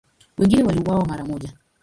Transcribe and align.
Wengine 0.37 0.63
waliuawa 0.63 1.05
mara 1.05 1.25
moja. 1.25 1.53